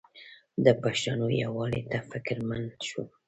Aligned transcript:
د 0.65 0.67
پښتنو 0.83 1.27
یووالي 1.43 1.83
ته 1.91 1.97
فکرمند 2.11 2.69
شم. 2.87 3.07